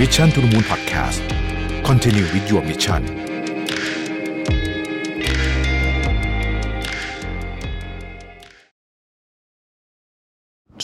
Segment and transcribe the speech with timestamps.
[0.00, 1.20] Mission to the Moon Podcast
[1.88, 3.02] Continue with your mission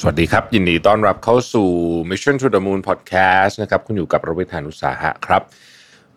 [0.00, 1.68] สวัสดีครับ ยินดีต้อนรับเข้าสู่
[2.10, 5.42] Mission to the Moon Podcast นะครับคุณอยู่กับรวิทานุสาหะครับ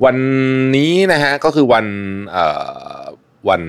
[0.04, 0.18] วัน
[0.75, 1.88] นี้นะฮะก็คือวัน
[3.50, 3.64] วัน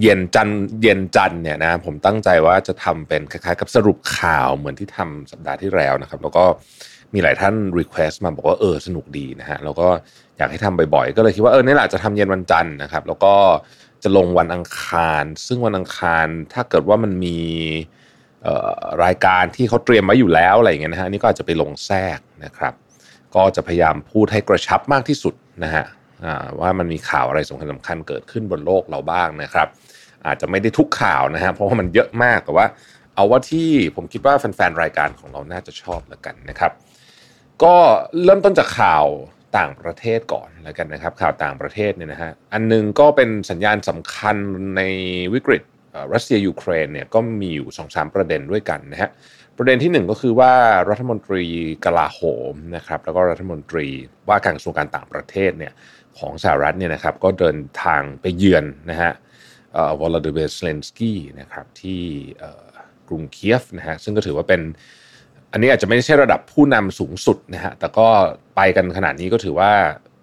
[0.00, 0.48] เย็นจัน
[0.82, 6.44] เย็นจันเนี่ยนะผมตั้งใจว่าจะทำเป็นคล้ายๆ กับสรุปข่าวเหมือนที่ทำสัปดาห์ที่แล้วนะครับ แล้วก็
[7.14, 9.88] มีหลายท่าน Request มาบอกว่าเออสนุกดีนะฮะแล้วก็
[10.36, 13.34] อยากให้ทำบ่อยๆ ก็เลยคิดว่าเออนี่แหละจะทำเย็นวันจันทร์นะครับ แล้วก็
[14.02, 17.38] จะลงวันอังคาร ซึ่งวันอังคารถ้าเกิดว่ามันมี
[18.46, 18.48] อ
[18.78, 22.74] อรายการที่เขาเตรียมไว้อยู่แล้วอะไรอย่างเงี้ยนะฮะนี่ก็อาจจะไปลงแทรกนะครับ
[23.34, 25.34] ก็จะพยายามพูดให้กระชับมากที่สุด
[25.64, 25.84] นะฮะ
[26.60, 29.68] ว่ามันมีข่าวอะไรสำคัญสำคัญเกิดขึ้นบนโลกเราบ้างนะครับ
[30.26, 32.66] อาจจะไม่ได้ทุกข่าวนะฮะเพราะว่ามันเยอะมากแต่ว่า
[33.14, 36.72] เอาว่าที่ผมคิดว่าแฟนๆรายการของเราน่าจะชอบแล้วกันนะครับ
[37.64, 37.76] ก็
[38.24, 39.06] เริ่มต้นจากข่าว
[39.58, 44.36] ต่างประเทศก่อนแล้วกันนะครับ ข่าวต่างประเทศเนี่ยนะฮะอันหนึงก็เป็นสัญญาณสำคัญ
[44.76, 44.82] ใน
[45.34, 45.62] วิกฤต
[46.14, 49.10] รัสเซียยูเครนเนี่ยก็มีอยู่สองสามประเด็นด้วยกันนะฮะ
[49.56, 50.52] ประเด็นที่หนึ่งก็คือว่า
[50.88, 51.44] รัฐมนตรี
[51.84, 52.20] กลาโห
[52.52, 53.86] มนะครับแล้วก็รัฐมนตรี
[54.28, 55.72] ว่าการกระทรวงการต่างประเทศเนี่ย
[56.18, 59.12] ของสหรัฐเนี่ยนะครับก็เดินทางไปเยือนนะฮะ
[60.00, 62.02] วอลาดิเมร์เซเลนสกี้นะครับที่
[63.08, 64.62] กรุงเคียฟนะฮะซึ่งก็ถือว่าเป็น
[65.56, 68.08] อันนี้อาจจะไม่ใช่ระดับผู้นำสูงสุดนะฮะแต่ก็
[68.56, 69.72] ไปกันขนาดนี้ก็ถือว่า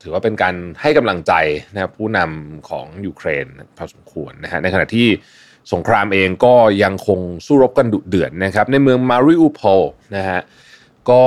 [0.03, 1.34] ถือว่าเป็นการให้กำลังใจ
[1.73, 3.45] นะครับผู้นำของยูเครน
[3.78, 5.08] พอสมควรนะฮะในขณะที่
[5.73, 9.81] สงครามเองก็ยังคงสู้รบกันดุเดือดนะครับ ในเมืองมาริอูโพล
[10.16, 10.40] นะฮะ
[11.09, 11.23] ก็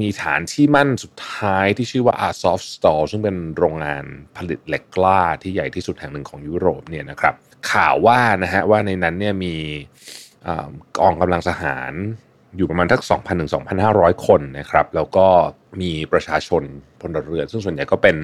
[0.00, 4.04] มีฐานที่มั่นสุดท้ายที่ชื่อว่า Azovstal ซึ่งเป็นโรงงาน
[4.36, 7.34] ผลิตเหล็กกล้าที่ใหญ่ที่สุดแห่งหนึ่งของยุโรปเนี่ยนะครับ
[7.72, 9.54] ข่าวว่านะฮะว่าในนั้นเนี่ยมี
[10.98, 11.94] กองกำลังทหาร
[12.56, 13.50] อยู่ประมาณทัก2,000ถึง
[13.88, 15.26] 2,500 คนนะครับ แล้วก็
[15.80, 16.62] มีประชาชน
[17.00, 18.16] พลเรือน ซึ่งส่วนใหญ่ก็เป็น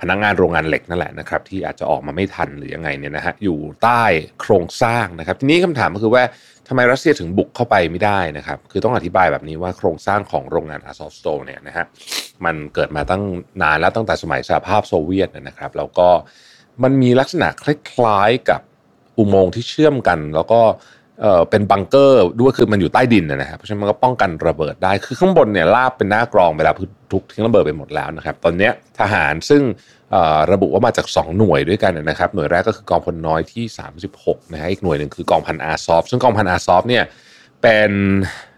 [0.00, 4.02] พนักงานโรงงานเหล็กนั่นแหละนะครับ ที่อาจจะออกมาไม่ทันหรือยังไงเนี่ยนะฮะอยู่ใต้
[4.40, 6.22] โครงสร้างนะครับ ทีนี้คำถามก็คือว่า
[6.68, 11.84] ทำไมรัสเซียถึงบุกเข้าไปไม่ได้นะครับ คือต้องอธิบายแบบนี้ว่าโครงสร้างของโรงงานอาซอฟสโตเนี่ยนะฮะ
[12.44, 13.22] มันเกิดมาตั้ง
[13.62, 16.08] นานแล้วตั้งแต่สมัยสหภาพโซเวียตนะครับ แล้วก็
[16.82, 18.60] มันมีลักษณะคล้ายๆกับ
[19.18, 20.60] อุโมงค์ที่เชื่อมกัน แล้วก็
[21.20, 26.74] เอ่อเป็นบังเกอร์ด้วยคือมันอยู่ใต้ดินนะครับเพราะฉะนั้นมันก็ป้องกันระเบิดได้คือข้างบนเนี่ยราบเป็นหน้ากลองไปแล้ว
[27.12, 28.70] ถูกทิ้งระเบิดไปหมดแล้วนะครับ ตอนนี้
[29.00, 29.62] ทหารซึ่ง
[30.52, 33.64] ระบุว่ามาจาก 2 หน่วยด้วยกันนะครับ หน่วยแรกก็คือกองพลน้อยที่
[34.08, 37.04] 36นะฮะอีกหน่วยหนึ่งคือกองพันอาซอฟซึ่งกองพันอาซอฟเนี่ย
[37.62, 37.90] เป็น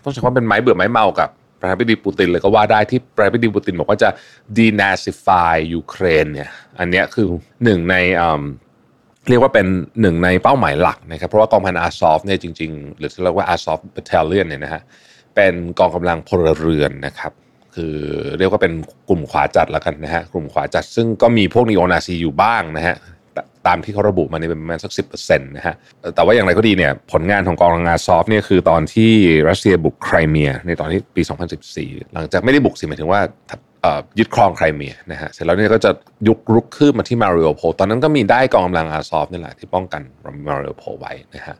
[0.02, 1.28] ต้องใช้คำว่าเป็นไม้เบื่อไม้เมากับ
[1.60, 4.10] ประธานาธิบดีปูตินเลยก็ว่าได้ที่ประธานาธิบดีปูตินบอกว่าจะ
[4.58, 7.26] denazify ยูเครนเนี่ยอันนี้คือ
[7.64, 7.96] หนึ่งใน
[9.30, 9.66] เรียกว่าเป็น
[10.00, 14.82] หนึ่งในเป้าหมายหลักนะครับ เพราะว่ากองพันอาซอฟเนี่ยจริงๆ หรือที่เรียกว่า Azov Battalion เนี่ยนะฮะ
[15.34, 17.32] เป็นกองกำลังพลเรือนนะครับ
[17.74, 17.94] คือ
[18.38, 18.72] เรียกว่าเป็น
[19.08, 22.96] กลุ่มขวาจัดแล้วกันนะฮะกลุ่มขวาจัดซึ่งก็มีพวกนีโอนาซีอยู่บ้างนะฮะ
[23.66, 25.74] ตามที่เขาระบุมาในยเป็นประมาณสักสิบเปอร์เซ็นต์นะฮะ
[26.14, 29.12] แต่ว่าอย่างไรก็ดีเนี่ยผลงานของกองกำลังอาซอฟเนี่ยคือตอนที่
[29.48, 31.22] รัสเซียบุกไครเมีย ในตอนที่ปี
[31.66, 33.20] 2014 หลังจากไม่ได้บุกสิหมายถึงว่า
[34.18, 35.90] ยึดครองไครเมียนะฮะเสร็จแล้วเนี่ยก็จะ
[36.28, 40.02] บุกรุกขึ้นมาที่มาริโอโพลตอนนั้นก็มีได้กองกำลังอาซอฟนี่แหละที่ป้องกัน
[40.46, 41.56] มาริโอโพลไว้นะฮะ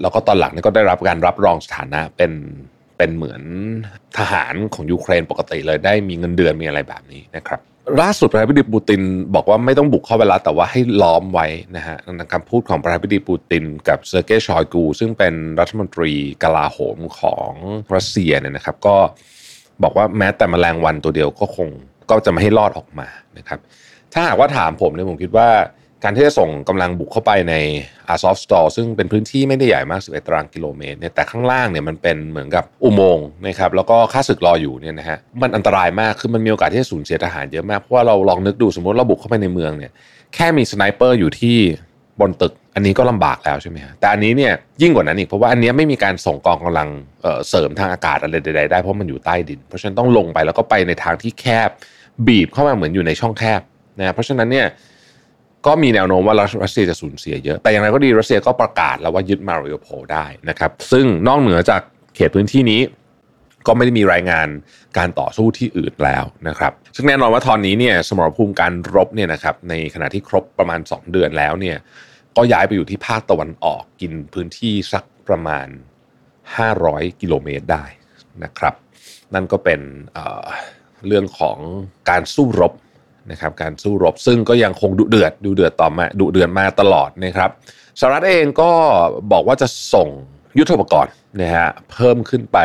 [0.00, 2.32] แล้วก็ตอนหลังนี่ก็ได้รับการรับรองสถานะเป็น
[2.96, 3.42] เป็นเหมือน
[4.18, 7.60] ทหารของยูเครนปกติเลยได้มีเงินเดือนมีอะไรแบบนี้นะครับ
[8.02, 9.00] ล่าสุดประธานาธิบดีปูติน
[9.34, 11.46] บอกว่าไม่ต้องบุกเข้าไปแล้วแต่ว่าให้ล้อมไว้
[11.76, 11.96] นะฮะ
[12.32, 16.12] คำพูดของประธานาธิบดีปูตินกับเซอร์เกย์ชอยกู ซึ่งเป็นรัฐมนตรี
[16.42, 17.50] กลาโหมของ
[17.94, 18.96] รัสเซียเนี่ยนะครับ ก็
[19.82, 21.68] บอกว่าแม้แต่แมลงวันตัวเดียวก็คง
[22.10, 23.08] ก็จะไม่ให้รอดออกมา
[23.38, 23.58] นะครับ
[24.12, 25.48] ถ้าหากว่าถามผมเนี่ยผมคิดว่า
[26.04, 27.54] การที่จะส่งกำลังบุกเข้าไปใน
[28.14, 39.92] Azov Store ซึ่งเป็นพื้นที่ไม่ได้ใหญ่มาก11ตารางกิโลเมตรเนี่ยแต่ข้างล่างเนี่ยมันเป็นเหมือนกับอุโมงค์นะครับแล้วก็ค่าศึกรออยู่เนี่ยนะฮะมันอันตรายมากคือมันมีโอกาสที่จะสูญเสียทหารเยอะมากเพราะว่าเราลองนึกดูสมมติเราบุกเข้าไปในเมืองเนี่ย
[40.34, 41.56] แค่มีสไนเปอร์อยู่ที่
[42.20, 46.88] บนตึก อันนี้ก็ลำบากแล้วใช่ไหมฮะแต่อันนี้เนี่ยยิ่งกว่านั้นอีกเพราะว่าอันนี้ไม่มีการส่งกองกำลัง
[47.22, 51.70] เสริมทางอากาศอะไรใดๆได้เพราะมันอยู่ใต้ดิน เพราะฉะนั้นต้องลงไปแล้วก็ไปในทางที่แคบ
[52.26, 53.60] บีบเข้ามาเหมือนอยู่ในช่องแคบ
[53.98, 54.66] นะเพราะฉะนั้นเนี่ย
[55.66, 61.80] ก็มีแนวโน้มว่ารัสเซียจะสูญเสียเยอะ แต่อย่างไรก็ดีรัสเซียก็ประกาศแล้วว่ายึดมาริโอโพลได้นะครับซึ่งนอกเหนือจาก
[62.14, 62.80] เขตพื้นที่นี้
[63.66, 64.48] ก็ไม่ได้มีรายงาน
[64.98, 71.76] การต่อสู้ที่อื่นแล้วนะครับ ซึ่งแน่นอนว่าตอนนี้เนี่ยสมรภูมิการรบเนี่ยนะครับในขณะที่ครบประมาณ 2 เดือนแล้วเนี่ย
[72.36, 75.66] ก็ย้ายไปอยู่ที่ภาคตะวันออกกินพื้นที่สักประมาณ
[76.48, 77.84] 500 กิโลเมตรได้
[78.44, 78.74] นะครับ
[79.34, 79.80] นั่นก็เป็น
[80.14, 81.58] เเรื่องของ
[82.10, 82.72] การสู้รบ
[83.30, 87.50] นะครับการสู้รบซึ่งก็ยังคงดุเดือดดูเดือดต่อมาดุเดือดมาตลอดนะครับ
[88.00, 88.70] สหรัฐเองก็
[89.32, 90.08] บอกว่าจะส่ง
[90.58, 92.58] ยุทธปกรณ์นะฮะเพิ่มขึ้นไป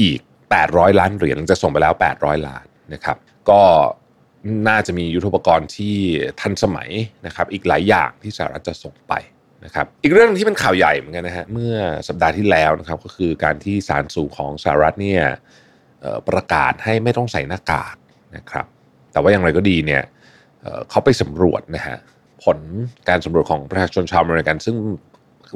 [0.00, 0.20] อีก
[0.58, 3.16] 800 ล้านเหรียญจะส่งไปแล้ว 800 ล้านนะครับ
[3.50, 3.60] ก็
[4.68, 5.94] น่าจะมียุทธปกรณ์ที่
[6.40, 6.90] ทันสมัย
[7.26, 9.14] นะครับ อีกหลายอย่างที่สหรัฐจะส่งไป
[9.64, 11.74] นะครับ อีกเรื่องที่เป็นข่าวใหญ่เหมือนกันนะฮะเมื่อ
[12.08, 15.22] สัปดาห์ที่แล้วนะครับ ก็คือการที่ศาลสูงของสหรัฐเนี่ย
[16.28, 17.96] ประกาศให้ไม่ต้องใส่หน้ากาก
[18.36, 18.66] นะครับ
[19.12, 20.02] แต่ว่าอย่างไรก็ดีเนี่ย
[20.90, 21.96] เขาไปสำรวจนะฮะ
[22.44, 22.58] ผล
[23.08, 24.76] การสำรวจของประชาชนชาวอเมริกัน ซึ่ง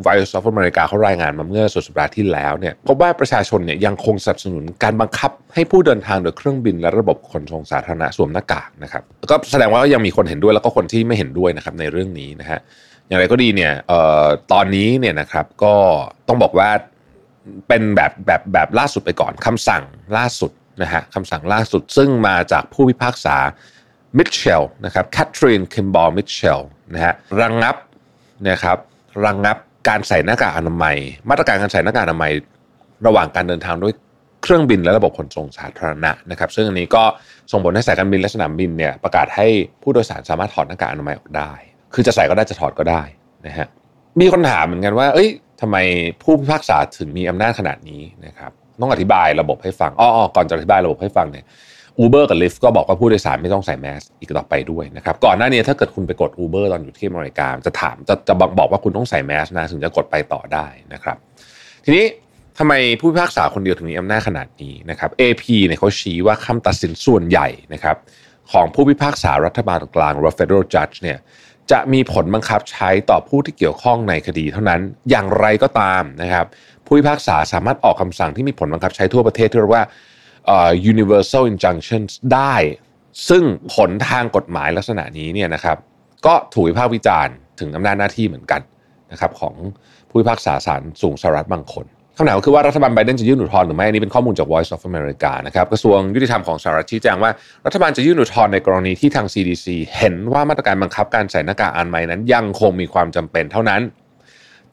[0.07, 12.59] Voice of America เขารายงานมาเมื่อสุดสัปดาห์ที่แล้วเนี่ยพบว่าประชาชนเนี่ยยังคงสนับสนุนการบังคับให้ผู้เดินทางโดยเครื่องบินและระบบขนส่งสาธารณะสวมหน้ากากนะครับก็แสดงว่ายังมีคนเห็นด้วยแล้วก็คนที่ไม่เห็นด้วยนะครับในเรื่องนี้นะฮะ
[13.09, 13.93] อย่างไรก็ดีเนี่ยอ
[14.25, 15.75] อตอนนี้เนี่ยนะครับก็
[16.29, 16.71] ต้องบอกว่า
[17.69, 19.83] เป็นแบบแบบแบบล่าสุดไปก่อนคำสั่ง
[20.17, 20.53] ล่าสุด
[20.83, 23.37] นะฮะคำสั่งล่าสุดซึ่งมาจากผู้พิพากษา
[24.19, 26.61] มิเชลนะครับแคทรีนคิมบอลมิเชล
[26.95, 27.77] นะฮะระงงับ
[28.49, 28.79] นะครับ
[29.25, 29.57] ระงงับ
[29.89, 30.97] การใส่หน้ากากอนามัย
[31.31, 32.33] มาตรการการใส่หน้ากากอนามัย
[33.07, 33.93] ระหว่างการเดินทางด้วย
[34.43, 37.03] เครื่องบินและระบบขนส่งสาธารณะนะครับ ซึ่งอันนี้ก็
[37.53, 39.47] ส่งผลให้สายการบินและสนามบินเนี่ยประกาศให้
[39.83, 41.53] ผู้โดยสารสามารถถอดหน้ากากอนามัยออกได้
[41.95, 43.03] คือจะใส่ก็ได้จะถอดก็ได้
[43.47, 43.69] นะฮะ
[44.21, 45.29] มีคนถามเหมือนกันว่า เอ้ย
[45.61, 45.77] ทำไม
[46.23, 51.45] ผู้พิพากษาถึงมีอำนาจขนาดนี้นะครับต้องอธิบายระบบให้ฟังอ้อก่อนจะอธิบายระบบให้ฟังเนี่ย
[52.05, 61.17] Uber กับ Lyft ก็บอกว่าผู้โดยสารไม่ต้องใส่แมสอีกต่อไปด้วยนะครับก่อนหน้านี้ถ้าเกิดคุณไปกด Uber ตอนอยู่ที่อเมริกาจะถามจะจะบอกว่าคุณต้องใส่แมสนะถึงจะกดไปต่อได้นะครับ
[61.85, 62.05] ทีนี้
[62.59, 67.97] ทำไมผู้พิพากษาคนเดียวถึงมีอำนาจขนาดนี้นะครับ AP เนี่ยเขาชี้ว่าคำตัดสินส่วนใหญ่นะครับ
[68.53, 71.19] ของผู้พิพากษารัฐบาลกลางหรือ federal judge เนี่ย
[71.71, 76.47] จะมีผลบังคับใช้ต่อผู้ที่เกี่ยวข้องในคดีเท่านั้นอย่างไรก็ตามนะครับ
[76.85, 79.85] ผู้พิพากษาสามารถออกคำสั่งที่มีผลบังคับใช้ทั่วประเทศที่เรียกว่า
[80.93, 82.55] universal injunctions ได้
[83.29, 83.43] ซึ่ง
[83.75, 85.77] ผลทางกฎหมายลักษณะนี้เนี่ยนะครับ
[86.27, 88.61] ก็ถูกวิพากษ์วิจารณ์ถึงอำนาจหน้าที่เหมือนกัน
[89.13, 89.55] นะครับของ
[90.09, 97.31] ผู้พิพากษาศาลสูงสหรัฐบางคนคำถามคือว่ารัฐบาลไบเดนจะยื่นอุทธรณ์หรือไม่อันนี้เป็นข้อมูลจาก Voice of America นะครับกระทรวงยุติธรรมของสหรัฐชี้แจงว่า
[97.67, 99.67] รัฐบาลจะยื่นอุทธรณ์ในกรณีที่ทาง CDC
[99.97, 103.81] เห็นว่ามาตรการบังคับการใส่หน้ากากอนามัยนั้น ยังคงมีความจำเป็นเท่านั้น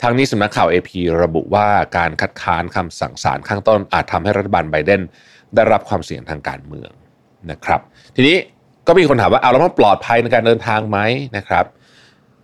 [0.02, 0.90] ทางนี้สำนักข่าว AP
[1.24, 1.68] ระบุว่า
[1.98, 5.02] การคัดค้านคำสั่งศาลข้างต้นอาจทำให้รัฐบาลไบเดน
[5.56, 6.92] ได้รับความเสี่ยงทางการเมือง
[7.52, 7.82] นะครับ
[8.16, 8.38] ทีนี้
[8.88, 11.00] ก็มีคนถามว่าเอาแล้วมันปลอดภัยในการเดินทางไหม
[11.38, 11.66] นะครับ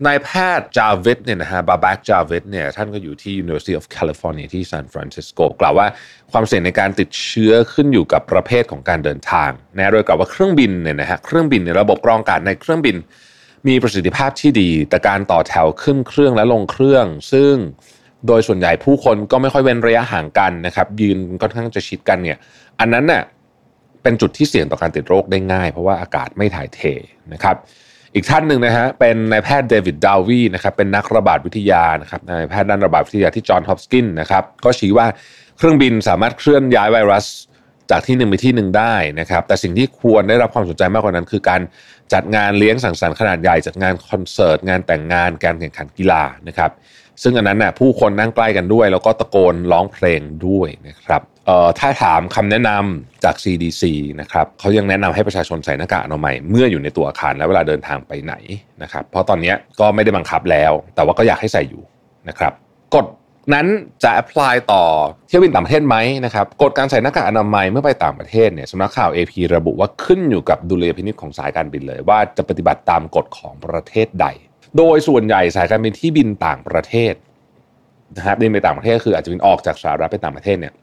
[0.05, 0.29] นายแพ
[0.59, 5.87] ทย์จาวิดเนี่ยนะฮะบาบักจาวิดเนี่ยท่านก็อยู่ที่ University of California ที่ซานฟรานซิสโกกล่าวว่า
[6.31, 12.95] ความเสี่ยงในการติดเชื้อขึ้นอยู่กับประเภทของการเดินทางนะโดยกล่าวว่าเครื่องบินเนี่ยนะฮะเครื่องบินในระบบกรองอากาศในเครื่องบิน
[13.67, 17.53] มีประสิทธิภาพที่ดี แต่การต่อแถวขึ้นเครื่องและลงเครื่อง ซึ่ง
[18.27, 22.37] โดยส่วนใหญ่ผู้คนก็ไม่ค่อยเว้นระยะห่างกันนะครับ ยืนค่อนข้างจะชิดกันเนี่ย
[22.79, 23.23] อันนั้นน่ะ
[24.03, 26.79] เป็นจุดที่เสี่ยงต่อการติดโรคได้ง่าย เพราะว่าอากาศไม่ถ่ายเท
[27.33, 27.55] นะครับ
[28.15, 35.07] อีกท่านหนึ่งนะฮะเป็นนายแพทย์เดวิดดาวีนะครับเป็นนักระบาดวิทยานะครับนายแพทย์ด้านระบาดวิทยาที่จอห์นฮอปกินนะครับก็ชี้ว่า
[35.57, 37.25] เครื่องบินสามารถเคลื่อนย้ายไวรัส
[37.91, 41.61] จากที่หนึ่งไปที่หนึ่งได้นะครับ แต่สิ่งที่ควรได้รับความสนใจมากกว่านั้น คือการ
[42.13, 46.71] จัดงานเลี้ยงสังสรรค์ขนาดใหญ่จัดงานคอนเสิร์ตงานแต่งงานการแข่งขันกีฬานะครับ
[47.23, 51.21] ซึ่งอันนั้นน่ะผู้คนนั่งใกล้กันด้วย แล้วก็ตะโกนร้องเพลงด้วยนะครับ
[51.79, 53.83] ถ้าถามคำแนะนำจาก CDC
[54.21, 58.33] นะครับเขายังแนะนำให้ประชาชนใส่หน้ากากอนามัยเมื่ออยู่ในตัวอาคารและเวลาเดินทางไปไหน
[58.83, 61.83] นะครับ เพราะตอนนี้ก็ไม่ได้บังคับแล้ว แต่ว่าก็อยากให้ใส่อยู่
[62.29, 62.53] นะครับ
[62.95, 63.05] กฎ
[63.53, 63.67] นั้น
[64.03, 64.83] จะ apply ต่อ
[65.27, 74.27] เที่ยวบินต่างประเทศไหมนะครับกฎการใส่หน้ากากอนามัยเมื่อไปต่างประเทศเนี่ยสำนักข่าว AP ระบุว่าขึ้นอยู่กับดุลยพินิจของสายการบินเลย ว่าจะปฏิบัติตามกฎของประเทศใด
[74.77, 77.13] โดยส่วนใหญ่สายการบินที่บินต่างประเทศ
[78.17, 80.73] นะครับบินไปต่างประเทศคืออาจจะบินออกจากสหรัฐไปต่างประเทศเนี่ย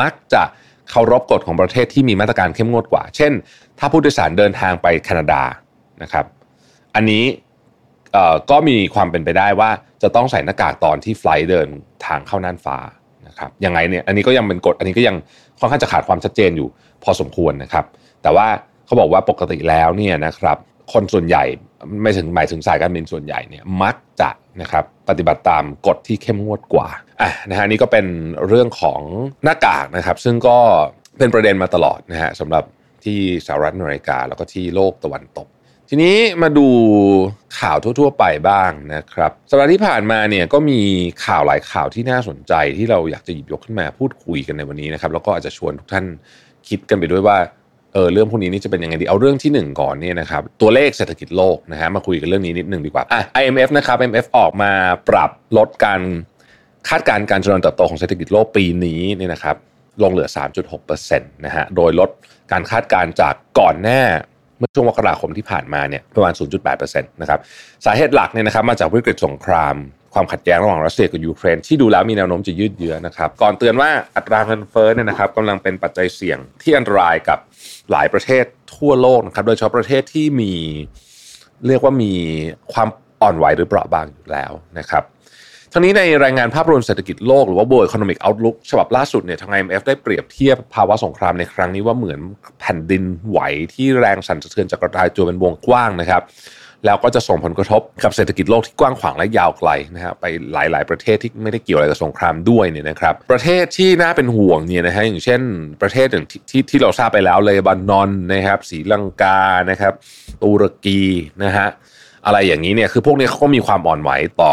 [0.00, 0.42] มักจะ
[0.90, 3.32] เคารพกฎของประเทศที่มีมาตรการเข้มงวดกว่า เช่น
[3.78, 5.42] ถ้าผู้โดยสารเดินทางไปแคนาดา
[6.02, 6.24] นะครับ
[6.94, 7.24] อันนี้
[8.50, 9.70] ก็มีความเป็นไปได้ว่า
[10.02, 11.68] จะต้องใส่หน้ากากตอนที่ไฟล์เดิน
[12.06, 12.78] ทางเข้าน่านฟ้า
[13.26, 15.16] นะครับยังไงเนี่ยอันนี้ก็ยังเป็นกฎอันนี้ก็ยัง
[15.58, 16.68] ค่อนข้างจะขาดความชัดเจนอยู่
[17.04, 17.84] พอสมควรนะครับ
[18.22, 18.46] แต่ว่า
[18.86, 20.58] เขาบอกว่าปกติแล้วเนี่ยนะครับ
[20.92, 21.44] คนส่วนใหญ่
[22.02, 24.30] ไม่ถึงหมายถึงสายการบินส่วนใหญ่เนี่ยมักจะ
[24.62, 26.88] นะครับปฏิบัติตามกฎที่เข้มงวดกว่า
[27.20, 28.06] อะนะฮะนี่ก็เป็น
[28.48, 29.00] เรื่องของ
[29.44, 30.58] หน้ากากนะครับ ซึ่งก็
[31.18, 32.64] เป็นประเด็นมาตลอดนะฮะสำหรับ
[33.04, 35.48] ที่สหรัฐอเมริกาแล้วก็ที่โลกตะวันตก
[35.88, 36.68] ทีนี้มาดู
[37.58, 40.80] ข่าวทั่ว ๆ ไปบ้างนะครับสัปดาห์ที่ผ่านมาเนี่ยก็มี
[41.24, 46.06] ข่าวหลายข่าวที่น่าสนใจที่เราอยากจะหยิบยกขึ้นมาพูดคุยกันในวันนี้นะครับแล้วก็อาจจะชวนทุกท่าน
[46.68, 47.38] คิดกันไปด้วยว่า
[47.94, 54.72] เออเรื่องพวกนี้นี่จะเป็นยังไงดีเอาเรื่องที่ 1 ก่อนเนี่ยนะครับตัวเลขเศรษฐกิจโลกนะฮะมาคุยกันเรื่องนี้นิดหนึ่งดีกว่าอะ IMF นะครับ IMF ออกมา
[55.08, 56.00] ปรับลดการ
[56.88, 59.56] คาดการณ์การเจริญเติบโตของเศรษฐกิจโลกปีนี้เนี่ยนะครับ
[60.02, 60.28] ลงเหลือ
[60.86, 62.10] 3.6%นะฮะโดยลด
[62.52, 64.00] การคาดการณ์จากก่อนหน้า
[64.58, 66.32] เมื่อช่วงมกราคมที่ผ่านมาเนี่ยประมาณ
[66.72, 67.40] 0.8%นะครับ
[67.84, 69.76] สาเหตุหลักเนี่ยนะครับมาจากวิกฤตสงคราม
[70.14, 77.38] ความขัดแย้งระหว่างรัสเซียกับยูเครนที่ดูแล้วมีแนวโน้มจะยืดเยื้อนะครับ ก่อนเตือนว่าอัตราเงินเฟ้อเนี่ยนะครับกำลังเป็นปัจจัยเสี่ยงที่อันตรายกับ
[77.90, 78.44] หลายประเทศ
[78.76, 80.52] ทั่วโลกนะครับ โดยเฉพาะประเทศที่มี
[81.66, 82.12] เรียกว่ามี
[82.72, 82.88] ความ
[83.22, 85.04] อ่อนไหวหรือเปราะบางอยู่แล้วนะครับ
[85.74, 92.20] ทั้งนี้ในรายงานภาพรวมเศรษฐกิจโลกหรือว่า World Economic Outlook ฉบับล่าสุดเนี่ยทาง IMF ได้เปรียบเทียบภาวะสงครามในครั้งนี้ว่าเหมือน
[92.60, 93.38] แผ่นดินไหว
[93.74, 96.22] ที่แรงสั่นสะเทือนจะกระจายตัวเป็นวงกว้างนะครับ
[96.86, 105.40] แล้วก็จะส่งผลกระทบกับเศรษฐกิจโลกที่กว้างขวางและยาวไกลนะฮะไปหลาย ๆ ประเทศที่ไม่ได้เกี่ยวอะไรกับสงครามด้วยเนี่ยนะครับประเทศที่น่าเป็นห่วงเนี่ยนะฮะอย่างเช่น
[105.82, 109.92] ประเทศอย่างที่ที่ที่เราทราบไปแล้วเลยบานอนนะครับศรีลังกานะครับ
[110.42, 111.02] ตุรกี
[111.44, 111.68] นะฮะ
[112.26, 114.10] อะไรอย่างนี้เนี่ยคือพวกนี้เขาก็มีความอ่อนไหว
[114.40, 114.52] ต่อ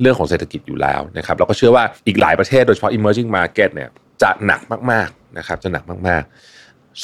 [0.00, 3.88] เรื่องของเศรษฐกิจอยู่แล้วนะครับแล้วก็เชื่อว่าอีกหลายประเทศโดยเฉพาะ emerging market เนี่ย
[4.22, 4.60] จะหนัก
[4.90, 6.32] มากๆนะครับจะหนักมากๆ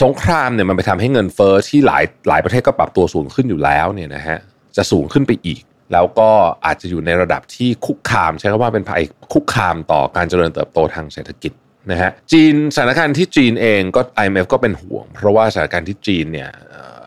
[0.02, 4.38] สงครามเนี่ยมันไปทำให้เงินเฟอ้อที่หลายหลายประเทศก็ปรับตัวสูงขึ้นอยู่แล้วเนี่ยนะฮะ
[4.76, 6.30] จะสูงขึ้นไปอีก แล้วก็
[6.66, 11.52] อาจจะอยู่ในระดับที่คุกคาม ใช้คำว่าเป็นภัยคุกคามต่อการเจริญเติบโตทางเศรษฐกิจ
[11.90, 16.50] นะฮะจีนสถานการณ์ที่จีนเองก็ IMF ก็เป็นห่วง เพราะว่าสถานการณ์ที่จีนเนี่ย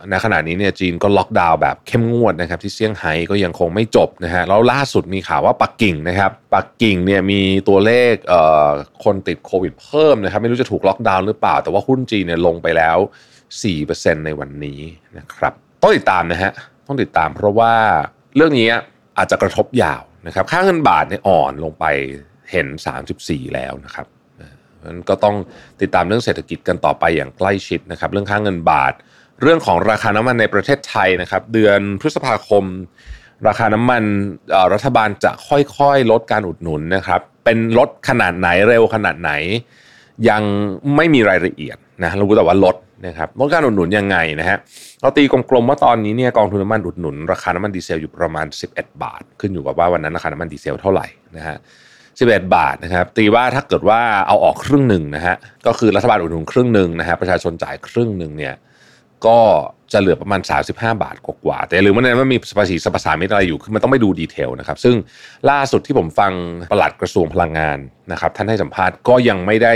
[0.10, 8.70] ในขณะนี้เนี่ยจีนก็ล็อกดาวน์แบบเข้มงวดนะครับที่เซี่ยงไฮ้ก็ยังคงไม่จบนะฮะแล้วล่าสุดมีข่าวว่าปักกิ่งนะครับปักกิ่งเนี่ยมีตัวเลขเอ่อ
[9.04, 12.98] คนติดโควิดเพิ่มนะครับไม่รู้จะถูกล็อกดาวน์หรือเปล่า แต่ว่าหุ้นจีนเนี่ยลงไปแล้ว
[13.62, 14.80] 4%ในวันนี้
[15.18, 16.52] นะครับต้องติดตามนะฮะ
[16.88, 17.74] ต้องติดตามเพราะว่า
[18.36, 18.70] เรื่องนี้
[19.18, 21.86] อาจจะกระทบยาวนะครับค่าเงินบาทเนี่ยอ่อนลงไป
[22.52, 22.68] เห็น
[23.10, 24.08] 34 แล้วนะครับ
[24.86, 25.36] นั้นก็ต้อง
[25.82, 28.94] ติดตามเรื่องเศรษฐกิจกันต่อไปอย่างใกล้ชิดนะครับ เรื่องค่าเงินบาท
[29.42, 32.64] เรื่องของราคาน้ำมันในประเทศไทยนะครับ เดือนพฤษภาคม
[33.48, 34.04] ราคาน้ำมัน
[34.74, 39.32] รัฐบาลจะค่อยๆ ลดการอุดหนุนนะครับ เป็นลดขนาดไหนเร็วขนาดไหน
[40.30, 40.44] ยัง
[40.96, 42.76] ไม่มีรายละเอียดนะเรารู้แต่ว่าลด
[43.08, 44.58] นะครับลดการอุดหนุนยังไงนะฮะ
[45.02, 51.58] เราตีกลมๆว่าตอนนี้เนี่ยกองทุนน้ำมันอุดหนุน ราคาน้ำมันดีเซลอยู่ประมาณ 11 บาท ขึ้นอยู่กับว่าวันนั้นราคาน้ำมันดีเซลเท่าไหร่นะฮะ
[52.06, 55.36] 11 บาทนะครับตีว่าถ้าเกิดว่าเอาออกครึ่งหนึ่งนะฮะ
[55.68, 58.54] ก็คือรัฐบาลอุดหนุนครึ่งหนึ่งนะฮะประชาชนจ่ายครึ่งหนึ่งเนี่ย
[59.26, 59.40] ก็
[59.94, 64.96] จะเหลือประมาณ 35 บาทกว่าแต่หรือว่านั้นมันมีภาษีสรรพสามิตอะไรอยู่คือมันต้องไปดู detail นะครับ ซึ่ง
[65.50, 66.32] ล่าสุดที่ผมฟัง
[66.72, 67.78] ปลัดกระทรวงพลังงาน
[68.12, 69.74] นะครับ ท่านให้สัมภาษณ์ก็ยังไม่ได้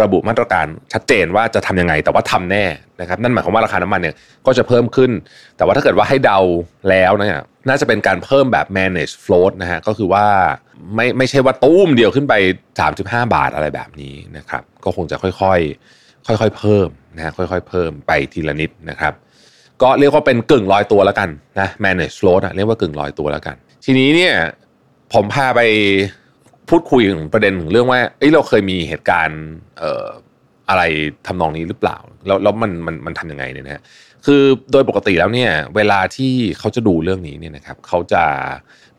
[0.00, 2.64] ระบุมาตรการชัดเจนว่าจะทำยังไง แต่ว่าทำแน่
[3.00, 4.14] นะครับ นั่นหมายความว่าราคาน้ำมันเนี่ย
[4.46, 5.10] ก็จะเพิ่มขึ้น
[5.56, 6.38] แต่ว่าถ้าเกิดว่าให้เดา
[6.90, 10.26] แล้วเนี่ยน่าจะเป็นการเพิ่มแบบ manage float นะฮะก็คือว่า
[10.94, 12.34] ไม่ไม่ใช่ว่าตุ้มเดียวขึ้นไป
[12.84, 15.95] 35 บาทอะไรแบบนี้นะครับ ก็คงจะค่อยๆ
[16.26, 19.14] ค่อยๆเพิ่มนะฮะค่อยๆเพิ่มไปทีละนิดนะครับ
[19.82, 21.28] ก็เรียกว่าเป็นกึ่งลอยตัวแล้วกัน
[21.60, 24.34] นะ manage float เรียกว่ากึ่งลอยตัวแล้วกัน ทีนี้เนี่ย
[25.12, 25.60] ผมพาไป
[26.68, 29.42] พูดคุยถึงประเด็นถึงเรื่องว่าเอ้เราเคยมีเหตุการณ์
[29.78, 30.06] เอ่อ
[30.68, 30.82] อะไร
[31.26, 33.82] ทำนองนี้หรือเปล่า แล้วแล้วมันมันมันทำยังไงเนี่ยนะฮะ
[34.26, 34.42] คือ
[34.72, 38.24] โดยปกติแล้วเนี่ยเวลาที่เขาจะดูเรื่องนี้เนี่ยนะครับเขาจะ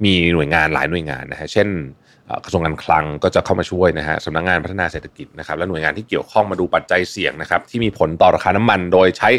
[0.04, 1.68] มีหน่วยงานหลายหน่วยงานนะฮะเช่น
[2.44, 9.30] กระทรวงการคลังก็จะเข้ามาช่วยนะฮะสำนักงงานพัฒนาเศรษฐกิจนะครับและหน่วยงานที่เกี่ยวข้องมาดูปัจจัยเสี่ยงนะครับที่มีผลต่อราคาน้ำมัน โดยใช้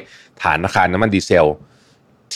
[0.43, 1.47] ฐานราคาน้ำมันดีเซล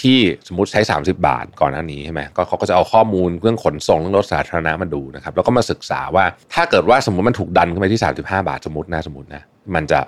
[0.00, 0.18] ที่
[0.48, 9.42] สมมติใช้ 30 บาทก่อนหน้านี้ใช่ไหมก็เขาก็จะเอาข้อมูลเรื่องขนส่งเรื่องรถสาธารณะมาดูนะครับแล้วก็มาศึกษาว่าถ้าเกิดว่าสมมติมันถูกดันขึ้นไปที่ 35 บาทสมมตินะสมมตินะ
[9.74, 10.00] มันจะ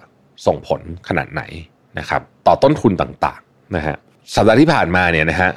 [0.46, 1.42] ส่งผลขนาดไหน
[1.98, 3.96] นะครับต่อต้นทุนต่างๆนะฮะ
[4.34, 5.50] สัปดาห์ที่ผ่านมาเนี่ยนะฮะ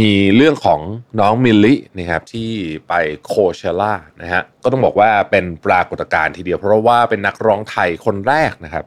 [0.00, 0.80] มีเรื่องของ
[1.20, 2.50] น้องมิลลินะครับที่
[2.88, 2.92] ไป
[3.26, 8.84] โคเชล่านะฮะก็ต้องบอกว่าเป็นปรากฏการณ์ทีเดียวเพราะว่าเป็นนักร้องไทยคนแรกนะครับ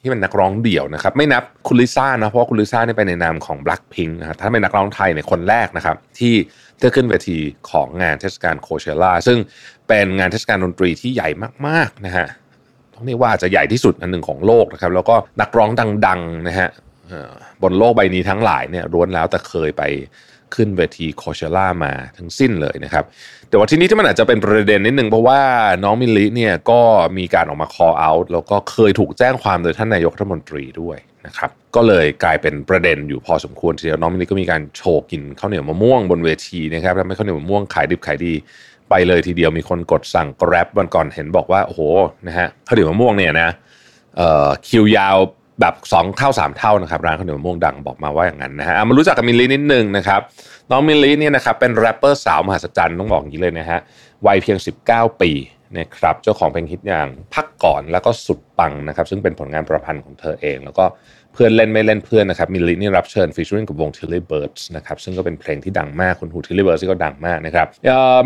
[0.00, 6.34] ที่เป็นนักร้องเดี่ยวนะครับ ไม่นับคุณลิซ่านะเพราะคุณลิซ่านี่ไปในนามของ Blackpink นะถ้าเป็นนักร้องไทยเนี่ยคนแรกนะครับ ที่
[6.78, 7.38] ได้ขึ้นเวที
[7.70, 9.38] ของงานเทศกาลโคเชล่าซึ่ง
[9.88, 11.28] เป็นงานเทศกาลดนตรีที่ใหญ่
[11.66, 12.26] มากๆนะฮะ
[12.94, 15.70] ต้องเรียกว่าจะใหญ่ที่สุดอันหนึ่งของโลกนะครับ แล้วก็นักร้อง
[16.06, 16.68] ดังๆนะฮะ
[17.62, 19.82] บนโลกใบนี้ทั้งหลายเนี่ยล้วนแล้วแต่เคยไป
[20.54, 23.04] ขึ้นเวทีโคเชล่ามาทั้งสิ้นเลยนะครับ
[23.48, 25.40] แต่ว่าที่นี้ที่มันอาจจะเป็นประเด็นนิดนึงเพราะว่า
[25.84, 26.80] น้องมิลลิเนี่ยก็
[27.18, 38.34] มีการออกมา call out แล้วก็เคยถูกแจ้งความโดยท่านนายกรัฐมนตรีด้วยนะครับ ก็เลยกลายเป็นประเด็นอยู่พอสมควรทีเดียวน้องมิลลิก็มีการโชว์กินข้าวเหนียวมะม่วงบนเวทีนะครับทำให้ข้าวเหนียวมะม่วงขายดิบขายดี
[38.90, 41.80] ไปเลยทีเดียวมีคนกดสั่ง Grab วันก่อนเห็นบอกว่าโอ้โห
[42.26, 43.50] นะฮะข้าวเหนียวมะม่วงเนี่ยนะ
[44.68, 45.16] คิวยาว
[45.62, 50.20] แบบ 2 เท่า 3 เท่านะครับร้านข้าวเหนียวมะม่วงดังบอกมาว่าอย่างนั้นนะฮะมารู้จักกับมิลลินิดนึงนะครับ
[50.70, 53.78] น้องมิลลิเนี่ยนะครับเป็นแรปเปอร์สาวมหัศจรรย์ต้องบอกอย่างนี้เลยนะฮะ
[54.26, 55.30] วัยเพียง 19 ปี
[55.78, 60.84] นะครับเจ้าของเพลงฮิตอย่างพักก่อนแล้วก็สุดปังนะครับซึ่งเป็นผลงานประพันธ์ของเธอเอง แล้วก็
[61.32, 67.66] เพื่อนเล่นไม่เล่นเพื่อนนะครับมิลลินี่รับเชิญ featuring กับวง Tilly Birds นะครับซึ่งก็เป็นเพลงที่ดังมากคุณหู Tilly Birds ก็ดังมากนะครับ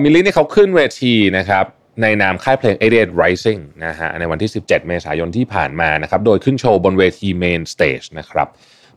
[0.03, 1.65] มิลลินี่เขาขึ้นเวทีนะครับ
[2.03, 8.49] ในนามค่ายเพลง88 Rising นะฮะในวันที่ 17 เมษายนที่ผ่านมานะครับโดยขึ้นโชว์บนเวที Main Stage นะครับ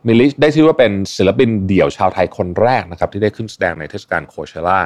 [0.06, 4.80] มิลลิได้ชื่อว่าเป็นศิลปินเดี่ยวชาวไทยคนแรกนะครับที่ได้ขึ้นแสดงในเทศกาลโคเชล่า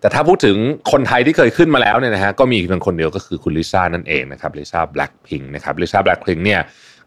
[0.00, 0.56] แต่ถ้าพูดถึง
[0.92, 6.60] คนไทยที่เคยขึ้นมาแล้วเนี่ยนะฮะก็มีเพียงคนเดียวก็คือคุณลิซ่านั่นเองนะครับลิซ่าแบล็กพิงนะครับลิซ่าแบล็กพิงเนี่ย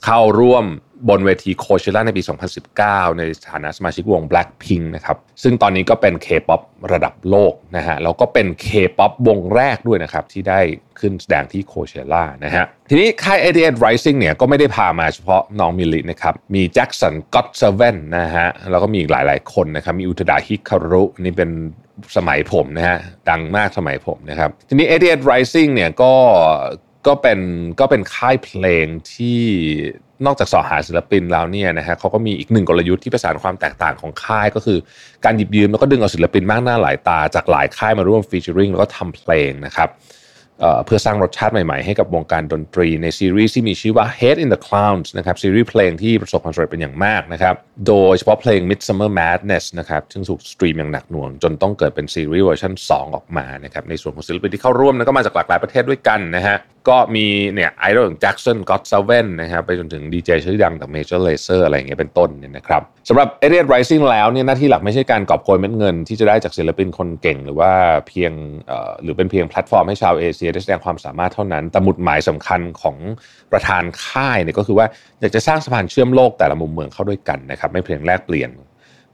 [0.05, 0.65] เข้าร่วม
[1.09, 2.23] บนเวทีโคเชล่าในปี
[2.69, 6.61] 2019 ในฐานะสมาชิกวง Blackpink นะครับ ซึ่งตอนนี้ก็เป็น K-POP
[6.93, 10.59] ระดับโลกนะฮะ แล้วก็เป็น K-POP วงแรกด้วยนะครับ ที่ได้
[10.99, 21.49] ขึ้นแสดงที่โคเชล่านะฮะ ทีนี้ค่าย 88 Rising เนี่ยก็ไม่ได้พามาเฉพาะน้องมิลลินะครับ มีแจ็คสันก็ตเซเว่นนะฮะ แล้วก็มีอีกหลาย ๆ คนนะครับ มีอุตดาฮิคารุ นี่เป็น
[22.17, 22.97] สมัยผมนะฮะ
[23.29, 26.13] ดังมากสมัยผมนะครับ ทีนี้88 Rising เนี่ยก็
[27.07, 27.39] ก็เป็น
[27.79, 29.39] ก็เป็นค่ายเพลงที่
[30.25, 34.77] นอกจากสอหาศิลปินแล้วเนี่ยนะฮะเขาก็มีอีกหนึ่งกลยุทธ์ที่ประสานความแตกต่างของค่ายก็คือ
[35.25, 39.89] การหยิบยืมแล้วก็ดึงเอาศิลปินมากหน้าหลายตาจากหลายค่ายมาร่วมฟีเจอริงแล้วก็ทำเพลงนะครับ
[40.85, 47.55] เพื่อสร้างรสชาติใหม่ๆ ให้กับวงการดนตรีในซีรีส์ที่มีชื่อว่า Head in the Clouds นะครับซีรีส์เพลงที่ประสบความสำเร็จเป็นอย่างมากนะครับ
[47.87, 56.57] โดยเฉพาะเพลง Midsummer Madness นะครับซึ่งถูกสตรีมอย่างหนักหน่วง จนต้องเกิดเป็นซีรีส์เวอร์ชัน2 ออกมานะครับในส่วนของศิลปินที่เข้าร่วมนั้นก็มาจากหลากหลายประเทศด้วยกันนะฮะ
[56.89, 57.25] ก็มี
[57.55, 67.71] เนี่ยไอดอลอย่างแจ็คสัน GOT7 นะครับไปจนถึงดีเจชื่อดังจาก Major Lazer อะไรอย่างเงี้ยเป็นต้นเนี่ยนะครับสำหรับ88 Rising แล้วเนี่ยหน้าที่หลักไม่ใช่การกอบโกยเม็ดเงินที่จะได้จากศิลปินคนเก่ง หรือว่า
[68.07, 68.31] เพียง
[69.03, 72.97] หรือเป็นเพียงแพลตฟอร์มให้ชาวเอเชียได้แสดงความสามารถเท่านั้น แต่หมุดหมายสำคัญของ
[73.51, 74.87] ประธานค่ายเนี่ยก็คือว่า
[75.19, 78.51] อยากจะสร้างสะพานเชื่อมโลกแต่ละมุมเมืองเข้าด้วยกันนะครับไม่เพียงแลกเปลี่ยน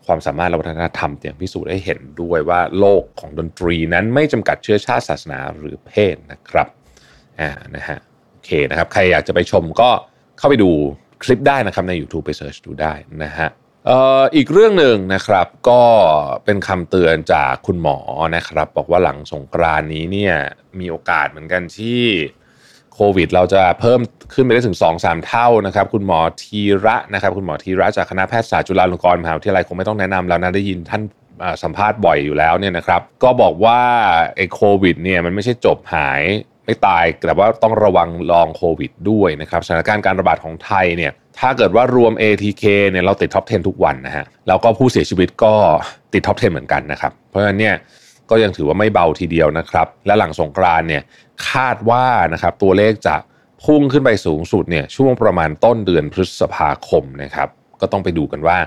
[0.05, 6.67] ความสามารถและวัฒนธรรมอย่างพิสูจน์ให้เห็นด้วยว่าโลกของดนตรีนั้นไม่จำกัดเชื้อชาติศาสนาหรือเพศนะครับ
[7.39, 7.97] อ่านะฮะ
[8.31, 9.89] โอเคนะครับ ใครอยากจะไปชมก็
[10.37, 10.71] เข้าไปดู
[11.23, 12.93] คลิปได้นะครับใน YouTube ไปเสิร์ชดูได้
[13.23, 13.49] นะฮะ
[14.35, 15.81] อีกเรื่องหนึ่งนะครับก็
[16.45, 17.97] เป็นคำเตือนจากคุณหมอ
[18.35, 20.35] นะครับ บอกว่าหลังสงกรานนี้เนี่ย
[20.79, 22.01] มีโอกาสเหมือนกันที่
[22.93, 23.99] โควิด เราจะเพิ่ม
[24.33, 31.01] ขึ้นไปได้ถึง 2-3 เท่านะครับ คุณหมอทีระนะครับ คุณหมอทีระจากคณะแพทยศาสตร์จุฬาลงกรณ์มหาวิทยาลัยคงไม่ต้องแนะนำแล้วนะได้ยินท่าน
[31.63, 33.81] สัมภาษณ์บ่อยอยู่แล้วเนี่ยนะครับ ก็บอกว่า
[34.35, 36.21] ไอ้โควิดเนี่ยมันไม่ใช่จบหาย
[36.69, 45.53] ไม่ตายแต่ว่าต้องระวังลองโควิดด้วยนะครับสถานการณ์การระบาดของไทยเนี่ยถ้าเกิดว่ารวม ATK เนี่ยเราติดท็อป 10 ทุกวันนะฮะแล้วก็ผู้เสียชีวิตก็
[46.13, 47.75] ติดท็อป 10 เหมือนกันนะครับ เพราะฉะนั้นเนี่ย
[48.29, 51.03] ก็ยังถือว่าไม่เบาทีเดียวนะครับ และหลังสงกรานต์เนี่ย
[51.49, 53.15] คาดว่านะครับตัวเลขจะ
[53.65, 57.49] พุ่งขึ้นไปสูงสุดเนี่ยช่วงประมาณต้นเดือนพฤษภาคมนะครับ
[57.81, 58.57] ก็ต้องไปดูกันว่า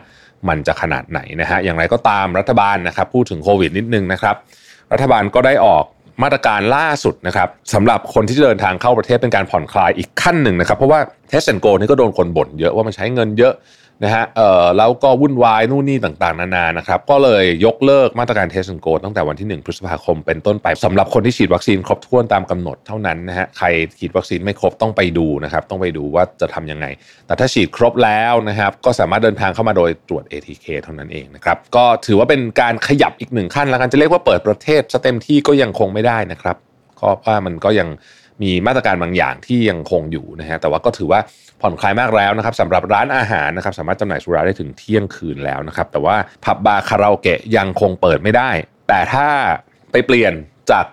[0.48, 4.36] มันจะขนาดไหนนะฮะอย่างไรก็ตามรัฐบาลนะครับพูดถึงโควิดนิดนึงนะครับ
[4.92, 5.84] รัฐบาลก็ได้ออก
[6.22, 13.54] มาตรการล่าสุดนะครับสำหรับคนที่จะเดินทางเข้าประเทศเป็นการผ่อนคลายอีกขั้นหนึ่งนะครับ เพราะว่า Test and Go นี่ก็โดนคนบ่นเยอะว่ามันใช้เงินเยอะ
[14.04, 23.66] นะฮะเอ่อแล้วก็วุ่นวายนู่นนี่ต่างๆ นานานะครับ ก็เลยยกเลิกมาตรการเทสโกตั้งแต่วันที่ 1 พฤษภาคมเป็นต้นไปสำหรับคนที่ฉีดวัคซีนครบถ้วนตามกำหนดเท่านั้นนะฮะใคร
[23.98, 26.86] ฉีดวัคซีนไม่ครบต้องไปดูนะครับต้องไปดูว่าจะทํำยังไง
[27.26, 36.56] แต่ถ้าฉีดครบแล้วนะครับก็สามารถเดินทางเข้ามาโดยตรวจ ATK เท่านั้นเองนะครับก็ถือว่าเป็นการขยับอีกหนึ่งขั้นแล้วกันจะเรียกว่าเปิดประเทศสเต็มที่ก็ยังคงไม่ได้นะครับ
[37.00, 37.88] ก็ว่ามันก็ยัง
[38.42, 41.20] มีมาตรการบางอย่างที่ยังคงอยู่นะฮะแต่ว่าก็ถือว่า
[41.60, 48.50] ผ่อนคลายมากแล้วนะครับสำหรับร้านอาหารนะครับสามารถจำหน่ายสุราได้ถึงเที่ยงคืนแล้วนะครับแต่ว่าผับบาร์คาราโอเกะยังคงเปิดไม่ได้
[48.88, 49.26] แต่ถ้า
[49.92, 50.32] ไปเปลี่ยน
[50.70, 50.86] จาก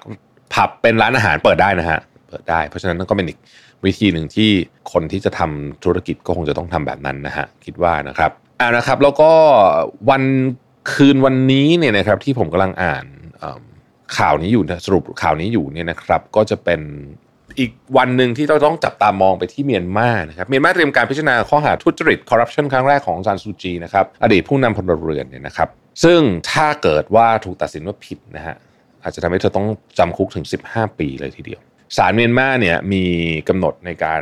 [0.53, 1.99] ผับเป็นร้านอาหารเปิดได้นะฮะ
[2.29, 3.39] เปิดได้เพราะฉะนั้นก็เป็นอีก
[3.85, 4.49] วิธีหนึ่งที่
[4.91, 9.31] คนที่จะทำธุรกิจก็คงจะต้องทำแบบนั้นนะฮะคิดว่านะครับอ่านะครับ แล้วก็
[10.09, 10.23] วัน
[10.93, 13.05] คืนวันนี้เนี่ยนะครับที่ผมกำลังอ่าน
[14.17, 16.81] ข่าวนี้อยู่สรุปข่าวนี้อยู่เนี่ยนะครับ ก็จะเป็น
[17.59, 25.69] อีกวันหนึ่งที่เราต้องจับตามองไปที่เมียนมานะครับเมียนมาเตรียมการพิจารณาข้อหาทุจริตคอร์รัปชันครั้งแรกของซานซูจีนะครับอดีตผู้นำพลเรือนเนี่ยนะครับ
[26.03, 26.19] ซึ่ง
[26.51, 28.55] ถ้าเกิดว่าถูกตัดสินว่าผิดนะฮะ
[29.03, 29.67] อาจจะทำให้เธอต้อง
[29.99, 31.59] จำคุกถึง 15 ปีเลยทีเดียว
[31.97, 33.03] ศาลเมียนมาเนี่ยมี
[33.49, 34.21] กำหนดในการ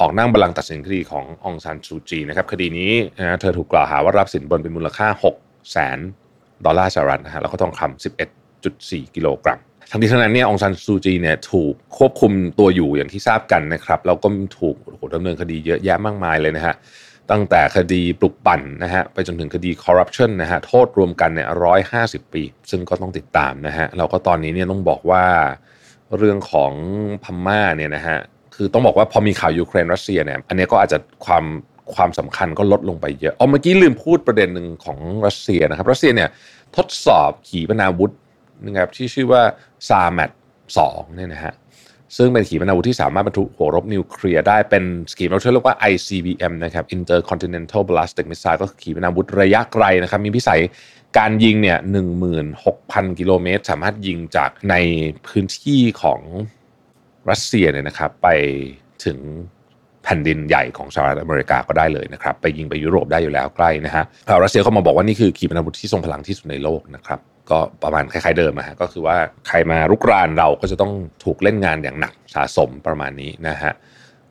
[0.00, 5.98] ออกนั่งบัลลังก์ตัดสินคดีขององซานซูจีนะครับคดีนี้นะเธอถูกกล่าวหาว่ารับสินบนเป็นมูลค่า6แสน
[6.64, 9.60] ดอลลาร์สหรัฐนะฮะแล้วก็ทองคำ11 1.4กิโลกรัม
[9.94, 14.28] ทั้งนี้ทั้งนั้นเนี่ยองซันซูจีเนี่ยถูกควบคุมตัวอยู่อย่างที่ทราบกันนะครับแล้วก็
[14.58, 14.76] ถูก
[15.14, 16.74] ดำเนินคดีเยอะแยะมากมายเลยนะฮะ
[17.30, 25.24] ตั้งแต่คดีปลุกปั่นนะฮะไปจนถึงคดีคอร์รัปชันนะฮะโทษรวมกันเนี่ยร้อยห้าสิบปี ซึ่งก็ต้องติดตามนะฮะเราก็ตอนนี้เนี่ยต้องบอกว่า
[26.18, 26.72] เรื่องของ
[27.24, 28.18] พม่าเนี่ยนะฮะ
[28.54, 31.44] คือต้องบอกว่าพอมีข่าวยูเครนรัสเซียเนี่ยอันนี้ก็อาจจะความ
[31.94, 36.28] ความสำคัญก็ลดลงไปเยอะเอาเมื่อกี้ลืมพูดประเด็นหนึ่งของรัสเซียนะครับรัสเซียเนี่ย
[36.76, 38.12] ทดสอบขีปนาวุธ
[38.66, 39.42] นะครับที่ชื่อว่า
[39.88, 40.30] ซาแมท
[40.78, 41.54] สองเนี่ยนะฮะ
[42.16, 44.84] ซึ่งเป็นขีปนาวุธที่สามารถบรรทุกหัวรบนิวเคลียร์ได้เป็น
[45.18, 50.60] ขีปนาวุธที่เรียกว่า ICBM นะครับ Intercontinental Ballistic Missile ก็คือขีปนาวุธระยะไกลนะครับ มีพิสัย
[51.18, 54.74] การยิงเนี่ยหนึ่งหมื่นหกพันกิโลเมตร สามารถยิงจากใน
[55.26, 56.20] พื้นที่ของ
[57.30, 58.28] รัสเซียเนี่ยนะครับ ไป
[59.04, 59.18] ถึง
[60.04, 64.04] แผ่นดินใหญ่ของสหรัฐอเมริกาก็ได้เลยนะครับ ไปยิงไปยุโรปได้อยู่แล้วใกล้นะฮะ
[64.44, 69.16] รัสเซียเขามาบอกว่านี่คือขีปนาวุธที่ทรงพลังที่สุดในโลกนะครับ ก็ประมาณคล้ายๆเดิมอะฮะก็คือว่า
[69.48, 70.92] ใครมารุกรานเราก็จะต้อง
[71.24, 73.72] ถูกเล่นงานอย่างหนักสะสมประมาณนี้นะฮะ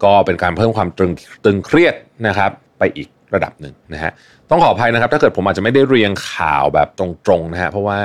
[0.04, 1.12] ก็เป็นการเพิ่มความตึง
[1.45, 1.95] ตึงเครียด
[2.28, 4.12] นะครับไปอีกระดับหนึ่งนะฮะ
[4.50, 8.00] ต้องขออภัยนะครับ ถ้าเกิดผมอาจจะไม่ได้เรียงข่าวแบบตรงๆนะฮะเพราะว่า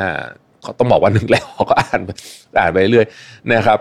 [0.78, 2.00] ต้องบอกว่าหนึ่งแล้วก็อ่าน
[2.58, 3.06] อ่านไปเรื่อย
[3.52, 3.78] นะครับ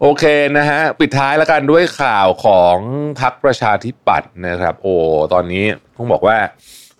[0.00, 0.24] โอเค
[0.56, 2.76] นะฮะปิดท้ายแล้วกันด้วยข่าวของ
[3.20, 4.94] พรรคประชาธิปัตย์นะครับ โอ้
[5.32, 5.64] ตอนนี้
[5.96, 6.36] ต้องบอกว่า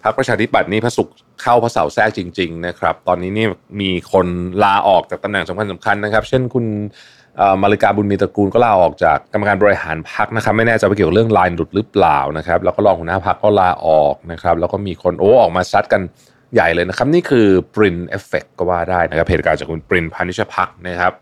[0.02, 1.08] พรรคประชาธิปัตย์นี่พระศุกร์
[1.42, 3.46] เข้าพระเสาร์แทรกจริง ๆ นะครับ ตอนนี้นี่
[3.80, 4.26] มีคน
[4.64, 6.66] ลาออกจากตำแหน่งสำคัญสำคัญนะครับ เช่นคุณ
[7.62, 16.02] มัลลิกาบุญมีตระกูลก็ลาออกจากกรรมการบริหารพรรคนะครับ ไม่แน่ใจว่าเกี่ยวกับเรื่องไลน์หลุดหรือเปล่านะครับแล้วก็รองหัวหน้าพรรคก็ลาออกนะครับ แล้วก็มีคนโอ้ออกมาซัดกัน
[16.54, 21.12] ใหญ่เลยนะครับ นี่คือปรินเอฟเฟกก็ว่าได้นะครับเหตุการณ์จากคุณปริญญ์พานิชภักดิ์นะครับ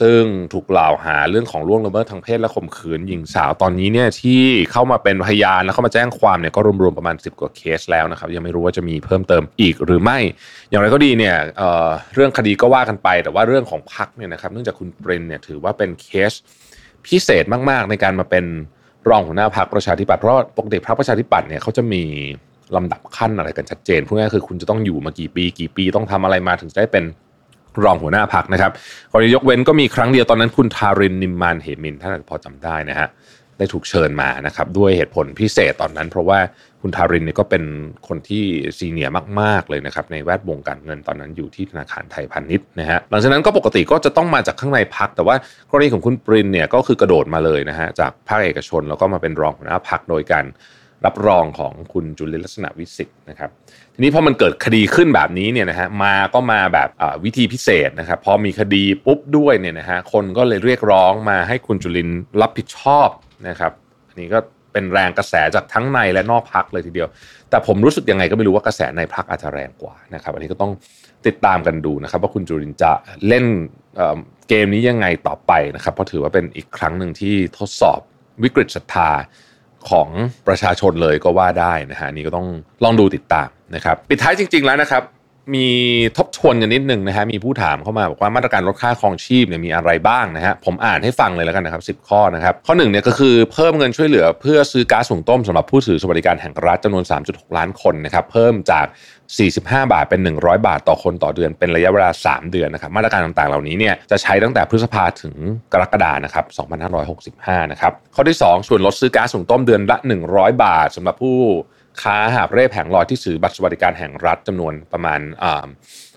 [0.00, 4.40] ซึ่งถูกกล่าวหาเรื่องของล่วงละเมิดทางเพศและข่มขืนหญิงสาวตอนนี้เนี่ยที่
[4.72, 10.18] เข้ามาเป็นพยานแล้วเข้ามาแจ้งความเนี่ยก็รวมๆประมาณ 10 กว่าเคสแล้วนะครับยังไม่รู้ว่าจะมีเพิ่มเติมอีกหรือไม่
[10.70, 16.32] อย่างไรก็ดีเนี่ยเเรื่องคดีก็ว่ากันไปแต่ว่าเรื่องของพักเนี่ยนะครับเนื่องจากคุณเปรนเนี่ยถือว่าเป็นเคส
[17.06, 18.44] พิเศษมากๆ ในการมาเป็น
[19.08, 22.02] รองหัวหน้าพักประชาธิปัตย์เพราะปกติพรรคประชาธิปัตย์เนี่ยเขาจะมี
[22.76, 27.04] ลำดับขั้นอะไรกันชัดเจนพูดง่ายคือคุณจะต้องอยู่มากี่ปี กี่ปีต้องทำอะไรมาถึงจะได้เป็น
[27.84, 28.72] รองหัวหน้าพักนะครับ
[29.12, 33.08] กรณียกเว้นก็มีครั้งเดียวตอนนั้นคุณทารินนิมมานเหมินท่านอาจจะพอจำได้นะฮะ
[33.58, 36.38] ได้ถูกเชิญมานะครับด้วยเหตุผลพิเศษตอนนั้น เพราะว่า
[36.82, 37.64] คุณทารินเนี่ยก็เป็น
[38.08, 38.44] คนที่
[38.78, 45.36] ซีเนียร์มาก ๆ เลยนะครับในแวดวงการเงินตอนนั้นอยู่ที่ธนาคารไทยพาณิชย์นะฮะหลังจากนั้นก็ปกติก็จะต้องมาจากข้างในพัก แต่ว่า
[45.70, 50.44] กรณีของคุณปรินเนี่ยก็คือกระโดดมาเลยนะฮะจากภาคเอกชนแล้วก็มาเป็นรองหัวหน้าพักโดยการ
[51.06, 53.50] รับรองของคุณจุลินลักษณะวิสิทธ์นะครับ
[53.94, 56.88] ทีนี้พอมันเกิดคดีขึ้นแบบนี้เนี่ยนะฮะมาก็มาแบบ
[57.24, 62.08] วิธีพิเศษนะครับพอมีคดีปุ๊บด้วยเนี่ยนะฮะคนก็เลยเรียกร้องมาให้คุณจุลิน
[62.40, 63.08] รับผิดชอบ
[63.48, 63.72] นะครับ
[64.08, 64.38] อันนี้ก็
[64.72, 67.08] เป็นแรงกระแสจากทั้งในและนอกพักเลยทีเดียว
[67.50, 70.72] แต่ผมรู้สึกยังไงก็ไม่รู้ว่ากระแสในพักอาจจะแรงกว่านะครับอันนี้ก็ต้อง
[71.26, 72.92] ติดตามกันดูนะครับว่าคุณจุลินจะ
[73.28, 73.44] เล่น
[74.48, 78.00] เกมนี้ยังไงต่อไปนะครับเพราะถือว่าเป็นอีกครั้งหนึ่งที่ทดสอบ
[78.42, 79.10] วิกฤตศรัทธา
[79.90, 80.08] ของ
[80.48, 82.46] ประชาชนเลยก็ว่าได้นะฮะนี่ก็ต้อง
[82.84, 85.02] ลองดูติดตามนะครับปิดท้ายจริง ๆแล้วนะครับ
[85.54, 85.68] มี
[86.16, 98.86] ทบทวนกันนิดหนึ่งนะฮะมีผู้ถามเข้ามาบอกว่ามาตรการลดค่าครองชีพเนี่ยมีอะไรบ้างนะฮะผมอ่านให้ฟังเลยแล้วกันนะครับ10 ข้อนะครับ ข้อหนึ่งเนี่ยก็คือเพิ่มเงินช่วยเหลือ เพื่อซื้อก๊าซหุงต้มสำหรับผู้ถือสวัสดิการแห่งรัฐจำนวน 3.6 ล้านคนนะครับเพิ่มจาก
[99.38, 105.34] 45 บาทเป็น 100 บาทต่อคนต่อเดือน เป็นระยะเวลา 3 เดือนนะครับมาตรการต่างๆ เหล่านี้เนี่ยจะใช้ตั้งแต่พฤษภาถึง
[105.72, 106.44] กรกฎานะครับ
[107.08, 109.96] 2565นะครับข้อที่ 2 ส่วนลดซื้อก๊าซหุงต้มเดือนละ
[110.30, 111.38] 100 บาทสำหรับผู้
[112.02, 115.20] ค้าหาบเร่แผงลอยที่ซื้อบัตรสวัสดิการแห่งรัฐจำนวนประมาณ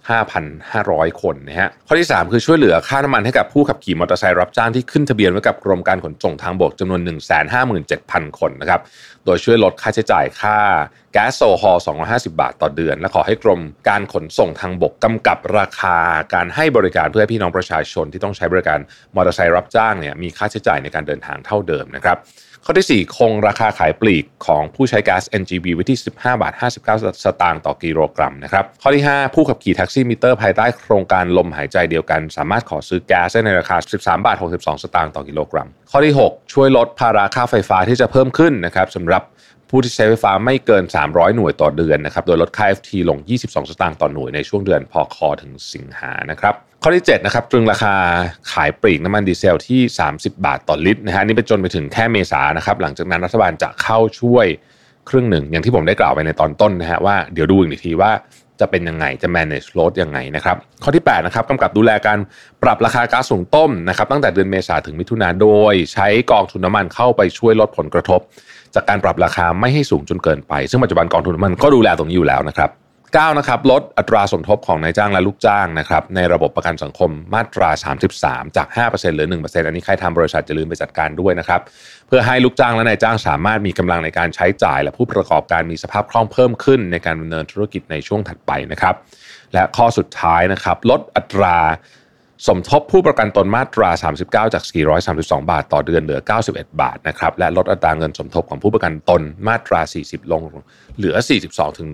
[0.07, 7.01] 5,500 คนนะฮะข้อที่ 3 คือช่วยเหลือค่าน้ำมันให้กับผู้ขับขี่มอเตอร์ไซค์รับจ้างที่ขึ้นทะเบียนไว้กับกรมการขนส่งทางบกจำนวน
[7.69, 8.81] 157,000 คนนะครับ
[9.25, 10.57] โดยช่วยลดค่าใช้จ่ายค่า
[11.13, 15.97] แก๊สโซฮอล์250 บาทต่อเดือน และขอให้กรมการขนส่งทางบกกำกับราคา
[16.33, 18.79] การให้บริการเพื่อให้พี่น้องประชาชนที่ต้องใช้บริการ
[19.15, 22.17] มอเตอร์ไซค์รับจ้างเนี่ยมีค่าใช้จ่ายในการเดินทางเท่าเดิมนะครับ
[22.65, 34.37] ข้อที่ 4 คงราคาขายปลีกของผู้ใช้ก๊าซ NGV ไว้ที่ 15 บาท 59 สตางค์ต่อกิโลกรัมนะครับ ข้อที่ 5 ผู้ขับขี่แท็กซี่มิเตอร์ภายใต้โครงการลมหายใจเดียวกัน สามารถขอซื้อแก๊สได้ในราคา 13 บาท
[34.59, 39.23] 62 สตางค์ต่อกิโลกรัม ข้อที่ 6 ช่วยลดภาระค่าไฟฟ้าที่จะเพิ่มขึ้นนะครับสำหรับ
[39.69, 47.93] ผู้ที่ใช้ไฟฟ้าไม่เกิน 300 หน่วยต่อเดือนนะครับ โดยลดค่า FT ลง 22 สตางค์ต่อหน่วยในช่วงเดือนพอคอถึงสิงหานะครับ ข้อที่7นะครับตรึงราคา
[48.51, 49.81] ขายปลีกน้ำมันดีเซลที่
[50.13, 54.45] 30 บาทต่อลิตรนะฮะนี่ไปจนไปถึงแค่เมษานะครับหลังจากนั้นรัฐบาลจะเข้าช่วย
[55.09, 58.11] ครึ่งหนึ่ง อย่างที่ผมได้กล่าวไปในตอนต้นนะฮะว่าเดี๋ยวดูอีกทีว่า
[58.59, 62.19] จะเป็นยังไงจะ manage load ยังไงนะครับข้อที่8นะครับกำกับดูแลการ
[62.63, 68.19] ปรับราคาก๊าซสูงต้มนะครับตั้งแต่เดือนเมษาถึงมิถุนาโดย ใช้กองทุนน้ำมันเข้าไปช่วยลดผลกระทบ
[68.75, 72.69] จากการปรับราคาไม่ให้สูงจนเกินไป ซึ่งปัจจุบันกองทุนน้ำมันก็ดูแลตรงนี้อยู่แล้วนะครับ
[73.19, 77.69] 9นะครับลดอัตราสมทบของนายจ้างและลูกจ้างนะครับในระบบประกันสังคมมาตรา
[78.13, 81.61] 33 จาก 5%เหลือ 1%อันนี้ใครทำบริษัทจะลืมไปจัดการด้วยนะครับ
[82.07, 88.95] เพื่อให้ลูกจ้างและนายจ้างสามารถมีกำลังในการใช้จ่าย และผู้ประกอบการมีสภาพคล่องเพิ่มขึ้นในการดำเนินธุรกิจในช่วงถัดไปนะครับ
[89.53, 91.57] และข้อสุดท้ายนะครับลดอัตรา
[92.47, 93.89] สมทบผู้ประกันตนมาตรา
[94.21, 94.63] 39 จาก
[95.07, 96.19] 432 บาท ต่อเดือนเหลือ
[96.51, 100.43] 91 บาทนะครับและลดอัตราเงินสมทบของผู้ประกันตนมาตรา 40 ลง
[100.97, 101.15] เหลือ
[101.47, 101.89] 42ถึง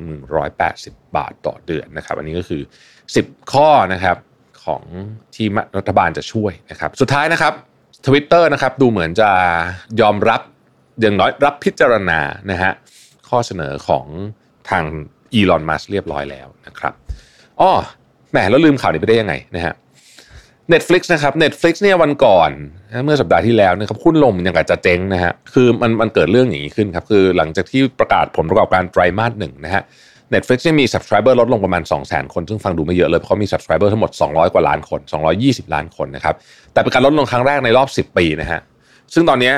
[0.55, 2.61] 180 บาทต่อเดือนนะครับ อันนี้ก็คือ
[3.07, 4.17] 10 ข้อนะครับ
[4.63, 4.81] ของ
[5.35, 7.53] ที่รัฐบาลจะช่วยนะครับ สุดท้ายนะครับ
[8.05, 9.29] ทวิตเตอร์นะครับดูเหมือนจะ
[10.01, 10.41] ยอมรับ
[11.01, 12.19] อย่างน้อยรับพิจารณา
[12.51, 12.71] นะฮะ
[13.29, 14.05] ข้อเสนอของ
[14.69, 14.83] ทาง
[15.33, 16.93] อีลอนมัสเรียบร้อยแล้วนะครับ
[17.61, 17.71] อ้อ
[18.31, 19.73] แหมแล้วลืมข่าวนี้ไปได้ยังไงนะฮะ
[20.73, 22.51] Netflix นะครับ Netflix เนี่ยวันก่อน
[23.05, 29.83] เมื่อสัปดาห์ที่แล้วนะครับหุ้นลมยังกับจะเจ๊งนะฮะคือมันมันเกิดเรื่องอย่างนี้ขึ้นครับ คือหลังจากที่ประกาศผลประกอบการไตรมาสหนึ่งนะฮะ
[30.33, 34.53] Netflix เนี่ยมี subscriber ลดลงประมาณ 2 0 0 0 0 0 คน ซึ่งฟังดูไม่เยอะเลยเพราะามี subscriber ทั้งหมด 200
[34.53, 34.99] กว่าล้านคน
[35.37, 36.35] 220 ล้านคนนะครับ
[36.73, 38.59] แต่เป็นการลดลงครั้งแรกในรอบ 10 ปีนะฮะ
[39.13, 39.53] ซึ่งตอนนี้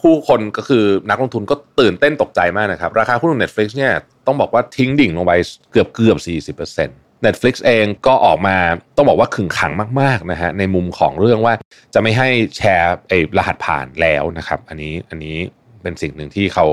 [0.00, 3.92] ผู้คนก็คือนักลงทุนก็ตื่นเต้นตกใจมากนะครับราคาหุ้นของ Netflix เนี่ย
[4.26, 5.32] ต้องบอกว่าทิ้งดิ่งลงไป
[5.72, 6.18] เกือบเกือบ
[6.56, 8.56] 40% Netflix เองก็ออกมา
[8.96, 11.54] ต้องบอกว่าขึงขังมากๆนะฮะในมุมของเรื่องว่า
[11.94, 15.36] จะไม่ให้แชร์ไอ้รหัสผ่านแล้วนะครับ อันนี้อันนี้
[15.82, 16.66] เป็นสิ่งหนึ่งที่เขา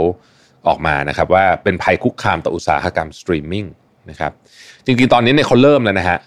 [0.67, 3.65] ออกมานะครับว่าเป็นภัยคุกคามต่ออุตสาหกรรมสตรีมมิ่ง
[4.09, 4.31] นะครับ
[4.85, 6.17] จริงๆ ตอนนี้เนี่ยเขาเริ่มแล้วนะฮะ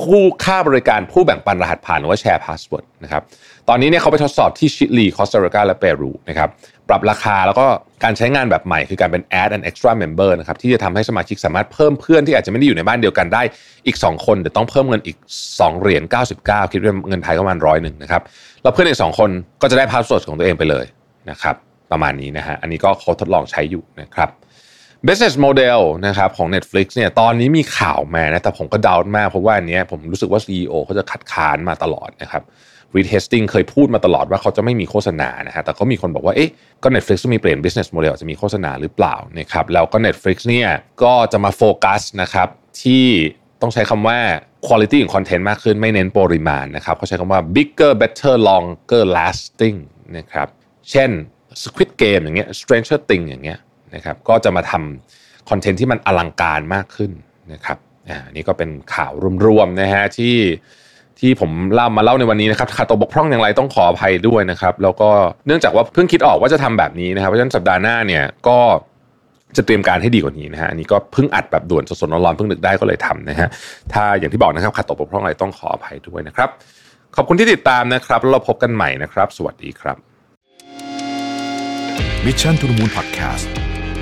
[0.00, 3.22] ผู้ค่าบริการผู้แบ่งปันรหัสผ่านหรือว่าแชร์ password นะครับ
[3.68, 6.48] ตอนนี้เนี่ยเขาไปทดสอบที่ชิลีคอสตาริกาและเปรูนะครับ
[6.88, 7.66] ปรับราคาแล้วก็
[8.04, 13.42] การใช้งานแบบใหม่คือการเป็น add an extra member นะครับที่จะทำให้สมาชิกสามารถเพิ่มเพื่อนที่อาจจะไม่ได้อยู่ในบ้านเดียวกันได้
[13.86, 15.16] อีก 2 คนแต่ต้องเพิ่มเงินอีก
[15.48, 16.02] 2 เหรียญ
[16.38, 18.22] 99 คิดเป็นเงินไทยประมาณร้อยหนึ่งนะครับ
[18.62, 19.30] แล้วเพื่อนอีก 2 คน
[19.62, 20.84] ก็จะได้ password ของตัวเองไปเลย
[21.30, 21.56] นะครับ
[21.92, 24.28] ประมาณนี้นะฮะอันนี้ก็เขาทดลองใช้อยู่นะครับ
[25.06, 32.42] business model นะครับของ Netflix เนี่ยตอนนี้มีข่าวมานะแต่ผมก็ดาวมากเพราะว่าอันนี้ผมรู้สึกว่า CEO เขาจะคัดค้านมาตลอดนะครับ
[32.94, 36.50] Reed Hastings เคยพูดมาตลอดว่าเขาจะไม่มีโฆษณานะฮะแต่ก็มีคนบอกว่าเอ๊ะ
[36.82, 40.68] ก็ Netflix มีเปลี่ยน business model จะมีโฆษณาหรือเปล่านะครับแล้วก็ Netflix เนี่ย
[41.02, 42.48] ก็จะมาโฟกัสนะครับ
[42.82, 43.06] ที่
[43.62, 44.18] ต้องใช้คำว่า
[44.66, 49.78] quality ของ content มากขึ้นไม่เน้นปริมาณนะครับเขาใช้คำว่า bigger better longer lasting
[50.16, 50.48] นะครับ
[50.90, 51.10] เช่น
[51.62, 53.58] Squid Game อย่างเงี้ย Stranger Things อย่างเงี้ย
[53.94, 57.10] นะครับก็จะมาทำคอนเทนต์ที่มันอลังการมากขึ้น
[57.52, 59.12] นะครับอ่านี่ก็เป็นข่าว
[59.46, 60.36] รวมๆนะฮะที่
[61.18, 65.08] ที่ผมเล่ามาเล่าในวันนี้นะครับขาดตกบกพร่องอย่างไรต้องขออภัยด้วยนะครับ แล้วก็
[65.46, 68.58] เนื่องจากว่าเพิ่งคิดออกว่าจะทำแบบนี้นะครับเพราะฉะนั้นสัปดาห์หน้าเนี่ยก็
[69.56, 73.48] จะเตรียมการให้ดีกว่านี้นะฮะอันนี้ก็เพิ่งอัดแบบด่วนสดๆร้อนๆเพิ่งนึกได้ก็เลยทำนะฮะ
[73.92, 76.48] ถ้าอย่างที่บอกนะครับขาดตกบกพร่องอะไรต้องขออภัยด้วยนะครับ
[77.16, 79.96] ขอบคุณที่ติดตามนะครับแล้วเราพบกันใหม่นะครับ สวัสดีครับ
[82.24, 83.65] Mission to the Moon Podcast